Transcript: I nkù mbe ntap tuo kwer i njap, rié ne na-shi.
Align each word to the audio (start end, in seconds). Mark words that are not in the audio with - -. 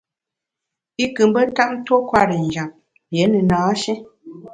I 1.03 1.05
nkù 1.09 1.23
mbe 1.29 1.41
ntap 1.49 1.71
tuo 1.85 1.97
kwer 2.09 2.29
i 2.37 2.39
njap, 2.45 2.69
rié 3.11 3.25
ne 3.29 3.39
na-shi. 3.49 3.93